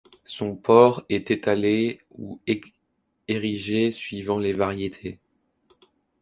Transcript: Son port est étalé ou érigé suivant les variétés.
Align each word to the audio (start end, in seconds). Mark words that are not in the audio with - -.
Son 0.25 0.55
port 0.55 1.05
est 1.09 1.29
étalé 1.29 1.99
ou 2.17 2.41
érigé 3.27 3.91
suivant 3.91 4.39
les 4.39 4.51
variétés. 4.51 5.19